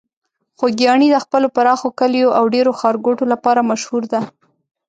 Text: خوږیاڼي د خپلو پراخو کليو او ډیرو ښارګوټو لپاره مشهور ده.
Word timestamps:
خوږیاڼي 0.57 1.07
د 1.11 1.17
خپلو 1.25 1.47
پراخو 1.55 1.89
کليو 1.99 2.35
او 2.37 2.43
ډیرو 2.53 2.71
ښارګوټو 2.79 3.25
لپاره 3.33 3.67
مشهور 3.71 4.03
ده. 4.13 4.21